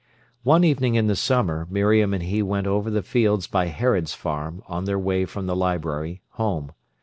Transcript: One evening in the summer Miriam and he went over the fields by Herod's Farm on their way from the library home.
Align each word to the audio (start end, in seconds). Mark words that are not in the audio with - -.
One 0.41 0.63
evening 0.63 0.95
in 0.95 1.05
the 1.05 1.15
summer 1.15 1.67
Miriam 1.69 2.11
and 2.11 2.23
he 2.23 2.41
went 2.41 2.65
over 2.65 2.89
the 2.89 3.03
fields 3.03 3.45
by 3.45 3.67
Herod's 3.67 4.15
Farm 4.15 4.63
on 4.65 4.85
their 4.85 4.97
way 4.97 5.25
from 5.25 5.45
the 5.45 5.55
library 5.55 6.23
home. 6.29 6.71